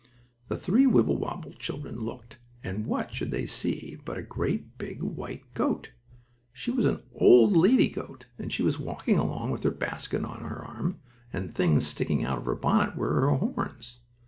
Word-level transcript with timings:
The 0.47 0.57
three 0.57 0.87
Wibblewobble 0.87 1.59
children 1.59 1.99
looked, 1.99 2.39
and 2.63 2.87
what 2.87 3.13
should 3.13 3.29
they 3.29 3.45
see 3.45 3.99
but 4.03 4.17
a 4.17 4.59
big 4.79 5.03
white 5.03 5.43
goat. 5.53 5.91
She 6.51 6.71
was 6.71 6.87
an 6.87 7.03
old 7.13 7.55
lady 7.55 7.87
goat, 7.87 8.25
and 8.39 8.51
she 8.51 8.63
was 8.63 8.79
walking 8.79 9.19
along 9.19 9.51
with 9.51 9.61
her 9.61 9.69
basket 9.69 10.23
on 10.25 10.39
her 10.39 10.65
arm, 10.65 10.97
and 11.31 11.49
the 11.49 11.53
things 11.53 11.85
sticking 11.85 12.25
out 12.25 12.39
of 12.39 12.45
her 12.45 12.55
bonnet 12.55 12.95
were 12.95 13.13
her 13.21 13.29
horns. 13.29 13.99